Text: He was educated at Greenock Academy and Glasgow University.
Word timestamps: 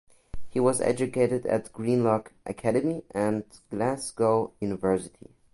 He 0.49 0.59
was 0.59 0.81
educated 0.81 1.45
at 1.45 1.71
Greenock 1.73 2.33
Academy 2.47 3.03
and 3.11 3.43
Glasgow 3.69 4.51
University. 4.59 5.29